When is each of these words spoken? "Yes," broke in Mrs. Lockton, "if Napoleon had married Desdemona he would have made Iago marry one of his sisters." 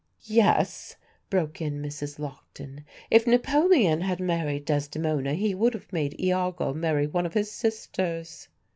"Yes," 0.25 0.95
broke 1.29 1.61
in 1.61 1.79
Mrs. 1.79 2.17
Lockton, 2.17 2.85
"if 3.11 3.27
Napoleon 3.27 4.01
had 4.01 4.19
married 4.19 4.65
Desdemona 4.65 5.35
he 5.35 5.53
would 5.53 5.75
have 5.75 5.93
made 5.93 6.19
Iago 6.19 6.73
marry 6.73 7.05
one 7.05 7.27
of 7.27 7.35
his 7.35 7.51
sisters." 7.51 8.47